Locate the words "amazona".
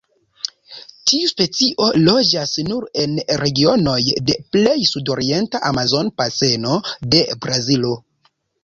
5.73-6.19